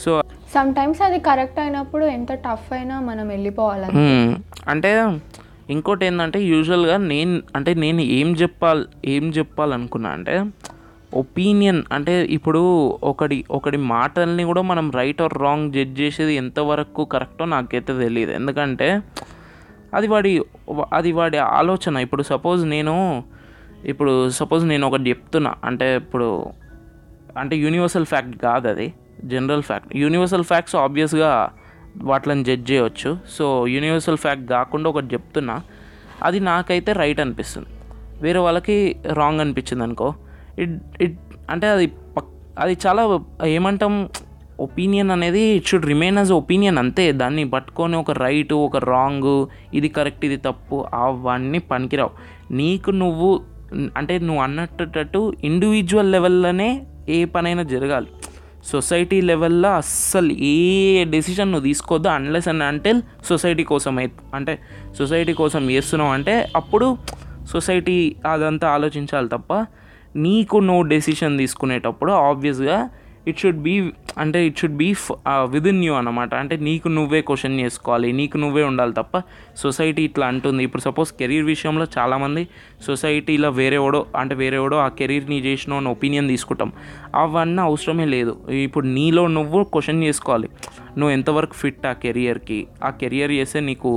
సో 0.03 0.11
సమ్ 0.53 0.69
టైమ్స్ 0.75 1.01
అది 1.01 1.19
కరెక్ట్ 1.19 1.59
అయినప్పుడు 1.59 2.05
ఎంత 2.17 2.31
టఫ్ 2.45 2.69
అయినా 2.73 2.97
మనం 2.99 3.27
వెళ్ళిపోవాలి. 3.27 3.87
అంటే 4.69 4.91
ఇంకోటి 5.69 6.05
ఏంటంటే 6.05 6.43
యూజువల్గా 6.43 6.97
నేను 6.97 7.41
అంటే 7.55 7.73
నేను 7.73 8.01
ఏం 8.01 8.35
చెప్పాలి 8.35 8.85
ఏం 9.05 9.23
చెప్పాలనుకున్నా 9.29 10.09
అంటే 10.09 10.45
ఒపీనియన్ 11.13 11.83
అంటే 11.91 12.25
ఇప్పుడు 12.25 12.59
ఒకటి 13.03 13.45
ఒకటి 13.51 13.77
మాటల్ని 13.77 14.43
కూడా 14.43 14.61
మనం 14.61 14.91
రైట్ 14.91 15.21
ఆర్ 15.21 15.37
రాంగ్ 15.37 15.73
జడ్జ్ 15.73 16.01
చేసేది 16.01 16.33
ఎంతవరకు 16.33 17.05
కరెక్టో 17.05 17.45
నాకైతే 17.45 17.99
తెలియదు 17.99 18.31
ఎందుకంటే 18.31 18.99
అది 19.93 20.07
వాడి 20.07 20.41
అది 20.93 21.11
వాడి 21.11 21.37
ఆలోచన. 21.37 21.97
ఇప్పుడు 21.97 22.23
సపోజ్ 22.23 22.65
నేను 22.65 23.23
ఇప్పుడు 23.85 24.29
సపోజ్ 24.29 24.65
నేను 24.65 24.87
ఒకటి 24.87 25.09
చెప్తున్నా. 25.09 25.53
అంటే 25.63 25.95
ఇప్పుడు 25.95 26.45
అంటే 27.37 27.55
యూనివర్సల్ 27.55 28.05
ఫ్యాక్ట్ 28.05 28.37
కాదు 28.37 28.67
అది 28.67 28.93
జనరల్ 29.25 29.63
ఫ్యాక్ట్ 29.63 29.95
యూనివర్సల్ 29.95 30.43
ఫ్యాక్ట్స్ 30.43 30.75
ఆబ్వియస్గా 30.75 31.51
వాటిని 32.03 32.43
జడ్జ్ 32.43 32.71
చేయవచ్చు 32.71 33.17
సో 33.29 33.67
యూనివర్సల్ 33.67 34.17
ఫ్యాక్ట్ 34.17 34.49
కాకుండా 34.49 34.89
ఒకటి 34.89 35.07
చెప్తున్నా. 35.13 35.61
అది 36.23 36.39
నాకైతే 36.39 36.93
రైట్ 36.93 37.19
అనిపిస్తుంది. 37.19 37.67
వేరే 38.21 38.39
వాళ్ళకి 38.39 38.95
రాంగ్ 39.13 39.41
అనిపించింది 39.41 39.83
అనుకో. 39.83 40.13
ఇట్ 40.59 40.79
ఇట్ 41.01 41.17
అంటే 41.49 41.67
అది 41.67 41.87
పక్ 41.87 42.31
అది 42.59 42.77
చాలా 42.87 43.21
ఏమంటాం 43.45 44.09
ఒపీనియన్ 44.59 45.11
అనేది 45.11 45.41
it 45.41 45.67
should 45.67 45.85
remain 45.85 46.17
as 46.17 46.31
opinion 46.31 46.77
అంతే. 46.77 47.11
దాన్ని 47.11 47.45
పట్టుకొని 47.45 47.95
ఒక 47.95 48.11
రైట్ 48.11 48.53
ఒక 48.53 48.77
రాంగ్ 48.77 49.47
ఇది 49.73 49.89
కరెక్ట్ 49.89 50.25
ఇది 50.25 50.37
తప్పు 50.37 50.85
అవన్నీ 50.93 51.59
పనికిరావు. 51.59 52.11
నీకు 52.51 52.91
నువ్వు 52.91 53.41
అంటే 53.97 54.19
నువ్వు 54.19 54.43
అన్నట్టు 54.43 55.33
ఇండివిజువల్ 55.43 56.11
లెవెల్లోనే 56.11 56.85
ఏ 57.09 57.25
పనైనా 57.25 57.63
జరగాలి. 57.63 58.07
సొసైటీ 58.65 59.21
లెవెల్లో 59.21 59.69
అస్సలు 59.73 60.33
ఏ 60.43 60.55
డెసిషన్ 61.05 61.51
నువ్వు 61.51 61.63
తీసుకోవద్దు 61.63 62.09
అన్లెస్ 62.09 62.47
అండ్ 62.47 62.63
అంటెల్ 62.63 63.01
సొసైటీ 63.23 63.63
కోసం 63.63 63.97
అయి- 63.97 64.09
అంటే 64.35 64.53
సొసైటీ 64.97 65.33
కోసం 65.33 65.69
చేస్తున్నావు 65.69 66.11
అంటే 66.11 66.49
అప్పుడు 66.55 66.87
సొసైటీ 67.45 67.97
అదంతా 68.25 68.67
ఆలోచించాలి 68.69 69.29
తప్ప 69.29 69.51
నీకు 70.15 70.57
నువ్వు 70.59 70.83
డెసిషన్ 70.87 71.37
తీసుకునేటప్పుడు 71.37 72.11
ఆబ్వియస్గా 72.23 72.77
ఇట్ 73.27 73.39
షుడ్ 73.39 73.57
బీ 73.59 73.75
అంటే 74.23 74.39
it 74.47 74.59
should 74.59 74.77
be 74.81 74.87
within 75.55 75.81
you 75.85 75.93
అనమాట 75.99 76.33
అంటే 76.43 76.55
నీకు 76.67 76.87
నువ్వే 76.97 77.19
క్వశ్చన్ 77.29 77.57
చేసుకోవాలి 77.63 78.09
నీకు 78.19 78.37
నువ్వే 78.43 78.63
ఉండాలి 78.69 78.93
తప్ప 78.99 79.21
సొసైటీ 79.63 80.03
ఇట్లా 80.09 80.25
అంటుంది. 80.33 80.61
ఇప్పుడు 80.67 80.83
సపోజ్ 80.87 81.09
కెరీర్ 81.19 81.45
విషయంలో 81.53 81.87
చాలామంది 81.97 82.43
సొసైటీలో 82.87 83.49
వేరేవాడో 83.59 84.01
అంటే 84.21 84.35
వేరేవాడో 84.41 84.79
ఆ 84.85 84.87
కెరీర్ని 84.99 85.39
చేసిన 85.47 85.79
అని 85.81 85.91
ఒపీనియన్ 85.95 86.29
తీసుకుంటాం. 86.33 86.71
అవన్నీ 87.23 87.61
అవసరమే 87.69 88.07
లేదు. 88.15 88.35
ఇప్పుడు 88.67 88.87
నీలో 88.97 89.25
నువ్వు 89.37 89.61
క్వశ్చన్ 89.75 90.01
చేసుకోవాలి. 90.07 90.49
నువ్వు 90.99 91.13
ఎంతవరకు 91.17 91.55
ఫిట్ 91.61 91.85
ఆ 91.91 91.93
కెరియర్కి 92.05 92.59
ఆ 92.83 92.91
కెరియర్ 93.03 93.33
చేస్తే 93.39 93.61
నీకు 93.69 93.91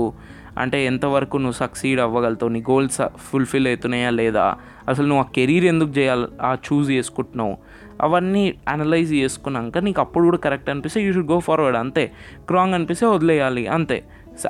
అంటే 0.62 0.78
ఎంతవరకు 0.90 1.36
నువ్వు 1.42 1.58
సక్సీడ్ 1.64 2.00
అవ్వగలుగుతావు? 2.04 2.52
నీ 2.54 2.60
గోల్స్ 2.70 3.00
ఫుల్ఫిల్ 3.26 3.68
అవుతున్నాయా 3.70 4.10
లేదా? 4.20 4.46
అసలు 4.90 5.06
నువ్వు 5.10 5.22
ఆ 5.24 5.28
కెరీర్ 5.36 5.66
ఎందుకు 5.72 5.92
చేయాలి? 5.98 6.26
ఆ 6.48 6.50
చూస్ 6.66 6.88
చేసుకుంటున్నావు? 6.96 7.54
అవన్నీ 8.00 8.44
అనలైజ్ 8.68 9.12
చేసుకున్నాక 9.12 9.78
నీకు 9.78 10.00
అప్పుడు 10.00 10.24
కూడా 10.24 10.38
కరెక్ట్ 10.46 10.70
అనిపిస్తే 10.70 11.00
యూ 11.02 11.12
షుడ్ 11.12 11.30
గో 11.32 11.38
ఫార్వర్డ్ 11.48 11.78
అంతే. 11.82 12.04
క్రాంగ్ 12.48 12.74
అనిపిస్తే 12.74 13.06
వదిలేయాలి 13.06 13.64
అంతే. 13.76 13.98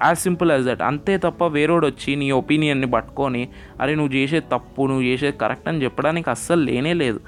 యాజ్ 0.07 0.19
సింపుల్ 0.19 0.51
యాజ్ 0.53 0.65
దట్ 0.67 0.83
అంతే 0.83 1.15
తప్ప 1.19 1.45
వేరేవాడు 1.57 1.87
వచ్చి 1.87 2.11
నీ 2.17 2.27
ఒపీనియన్ని 2.31 2.89
పట్టుకొని 2.91 3.43
అరే 3.81 3.95
నువ్వు 3.95 4.13
చేసే 4.17 4.41
తప్పు 4.53 4.83
నువ్వు 4.83 5.03
చేసేది 5.03 5.37
కరెక్ట్ 5.39 5.69
అని 5.69 5.83
చెప్పడానికి 5.85 6.31
అస్సలు 6.31 6.63
లేనే 6.71 6.95
లేదు. 6.95 7.21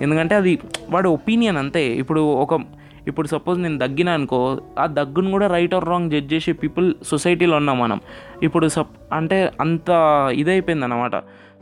ఎందుకంటే 0.00 0.34
అది 0.34 0.52
వాడి 0.90 1.08
ఒపీనియన్ 1.08 1.56
అంతే. 1.56 1.84
ఇప్పుడు 2.02 2.20
ఒక 2.20 2.60
ఇప్పుడు 3.08 3.28
సపోజ్ 3.28 3.58
నేను 3.58 3.78
దగ్గిన 3.78 4.08
అనుకో 4.08 4.38
ఆ 4.78 4.86
దగ్గును 4.86 5.30
కూడా 5.30 5.46
రైట్ 5.46 5.74
ఆర్ 5.74 5.86
రాంగ్ 5.88 6.10
జడ్జ్ 6.10 6.34
చేసే 6.34 6.52
పీపుల్ 6.52 6.94
సొసైటీలో 7.02 7.56
ఉన్నాం 7.56 7.78
మనం. 7.80 8.00
ఇప్పుడు 8.42 8.66
సప్ 8.68 8.92
అంటే 9.12 9.38
అంత 9.60 9.90
ఇదైపోయింది 10.34 10.84
అనమాట 10.84 11.16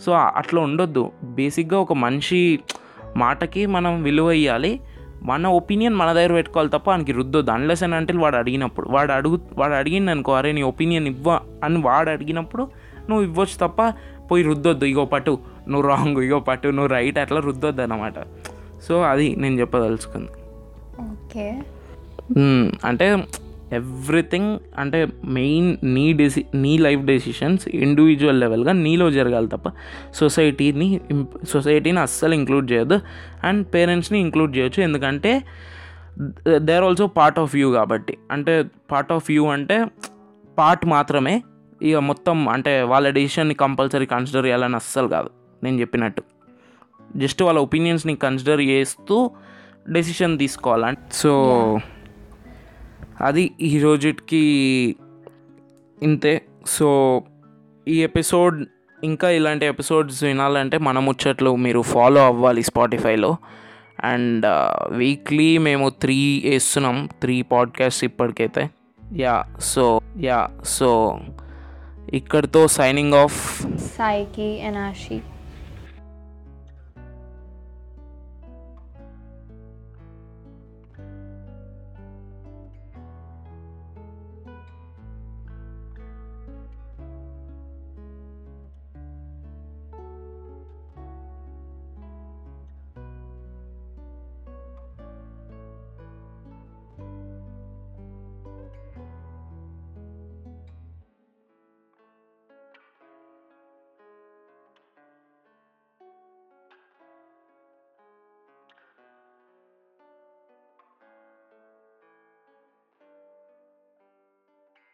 సో 0.04 0.12
అట్లా 0.12 0.60
ఉండొద్దు. 0.60 1.04
బేసిక్గా 1.24 1.78
ఒక 1.78 1.92
మనిషి 1.92 2.40
మాటకి 3.16 3.66
మనం 3.66 4.02
విలువ 4.02 4.30
ఇవ్వాలి 4.32 4.72
మన 5.22 5.46
ఒపీనియన్ 5.58 5.94
మన 5.94 6.12
దగ్గర 6.12 6.32
పెట్టుకోవాలి 6.32 6.70
తప్ప 6.70 6.90
ఆయనకి 6.90 7.12
రుద్దొద్దు. 7.12 7.50
అన్లెస్ 7.50 7.82
అని 7.82 7.94
అంటే 7.94 8.12
వాడు 8.16 8.36
అడిగినప్పుడు 8.36 8.88
వాడు 8.88 9.12
అడుగు 9.12 9.40
వాడు 9.58 9.74
అడిగింది 9.74 10.10
అనుకో 10.10 10.32
అరే 10.32 10.52
నీ 10.52 10.62
ఒపీనియన్ 10.62 11.06
ఇవ్వ 11.06 11.30
అని 11.64 11.78
వాడు 11.78 12.10
అడిగినప్పుడు 12.10 12.62
నువ్వు 13.10 13.22
ఇవ్వచ్చు 13.24 13.56
తప్ప 13.60 13.80
పోయి 14.30 14.44
రుద్దొద్దు. 14.44 14.84
ఇగో 14.84 15.04
పట్టు 15.04 15.32
నువ్వు 15.68 15.88
రాంగ్ 15.88 16.18
ఇగో 16.18 16.40
పట్టు 16.40 16.68
నువ్వు 16.68 16.86
రైట్ 16.86 17.18
అట్లా 17.18 17.40
రుద్దొద్దు 17.40 17.82
అనమాట 17.82 18.18
సో 18.88 19.02
అది 19.02 19.36
నేను 19.36 19.56
చెప్పదలుచుకుంది. 19.60 20.32
ఓకే. 21.10 21.46
అంటే 22.84 23.06
ఎవ్రీథింగ్ 23.72 24.58
అంటే 24.78 25.08
మెయిన్ 25.24 25.76
నీ 25.82 26.12
డెసి 26.12 26.46
నీ 26.54 26.78
లైఫ్ 26.78 27.00
డెసిషన్స్ 27.00 27.68
ఇండివిజువల్ 27.68 28.40
లెవెల్గా 28.40 28.72
నీలో 28.72 29.10
జరగాలి 29.10 29.48
తప్ప 29.48 29.72
సొసైటీని 30.14 31.00
సొసైటీని 31.48 32.00
అస్సలు 32.00 32.34
ఇంక్లూడ్ 32.34 32.72
చేయొద్దు 32.72 33.00
అండ్ 33.44 33.66
పేరెంట్స్ని 33.74 34.20
ఇంక్లూడ్ 34.20 34.56
చేయొచ్చు. 34.56 34.82
ఎందుకంటే 34.82 35.44
they 36.56 36.74
are 36.74 36.84
also 36.84 37.06
part 37.06 37.38
of 37.38 37.56
you 37.56 37.70
కాబట్టి. 37.70 38.18
అంటే 38.30 38.64
పార్ట్ 38.90 39.12
ఆఫ్ 39.12 39.30
యూ 39.30 39.46
అంటే 39.46 39.86
పార్ట్ 40.58 40.86
మాత్రమే. 40.86 41.42
ఇక 41.82 41.96
మొత్తం 41.96 42.48
అంటే 42.48 42.82
వాళ్ళ 42.82 43.10
డెసిషన్ని 43.10 43.54
కంపల్సరీ 43.54 44.06
కన్సిడర్ 44.06 44.46
చేయాలని 44.46 44.76
అస్సలు 44.76 45.08
కాదు. 45.08 45.30
నేను 45.62 45.80
చెప్పినట్టు. 45.80 46.22
జస్ట్ 47.16 47.42
వాళ్ళ 47.42 47.60
ఒపీనియన్స్ని 47.60 48.14
కన్సిడర్ 48.14 48.60
చేస్తూ 48.60 49.30
డెసిషన్ 49.90 50.38
తీసుకోవాలంటే 50.38 51.00
సో 51.12 51.32
అది 53.20 53.50
ఈ 53.60 53.78
రోజుకి 53.78 54.96
ఇంతే. 56.02 56.42
సో 56.66 57.22
ఈ 57.88 58.02
ఎపిసోడ్ 58.02 58.66
ఇంకా 59.04 59.30
ఇలాంటి 59.30 59.66
ఎపిసోడ్స్ 59.66 60.24
వినాలంటే 60.24 60.78
మన 60.78 60.98
ముచ్చట్లు 60.98 61.56
మీరు 61.56 61.82
ఫాలో 61.82 62.26
అవ్వాలి 62.26 62.62
స్పాటిఫైలో. 62.62 63.36
అండ్ 64.00 64.46
వీక్లీ 64.96 65.58
మేము 65.58 65.88
త్రీ 65.88 66.42
వేస్తున్నాం 66.44 67.08
త్రీ 67.20 67.42
పాడ్కాస్ట్ 67.42 68.04
ఇప్పటికైతే. 68.04 68.70
యా 69.16 69.44
సో 69.60 70.00
యా 70.20 70.48
సో 70.64 71.20
ఇక్కడితో 72.12 72.68
సైనింగ్ 72.68 73.14
ఆఫ్ 73.14 73.62
సాయికి 73.78 74.42
ఎనాషి 74.42 75.20